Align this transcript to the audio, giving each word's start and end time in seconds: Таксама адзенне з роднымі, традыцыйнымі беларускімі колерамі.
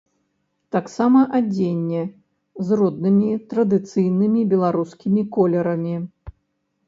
Таксама 0.75 1.19
адзенне 1.39 2.01
з 2.69 2.79
роднымі, 2.79 3.29
традыцыйнымі 3.51 4.41
беларускімі 4.53 5.21
колерамі. 5.35 5.95